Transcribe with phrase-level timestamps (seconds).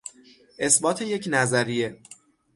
[0.59, 1.97] اثبات یک نظریه